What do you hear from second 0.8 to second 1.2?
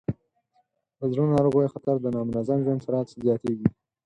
د